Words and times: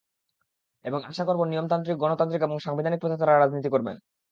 এবং 0.85 0.99
আশা 1.03 1.23
করব 1.25 1.41
নিয়মতান্ত্রিক, 1.43 1.97
গণতান্ত্রিক 1.97 2.41
এবং 2.41 2.57
সাংবিধানিক 2.59 2.99
পথে 3.01 3.17
তারা 3.17 3.33
রাজনীতি 3.33 3.69
করবেন। 3.71 3.95